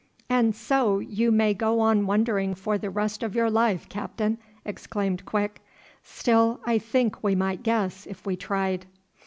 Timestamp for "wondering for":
2.07-2.75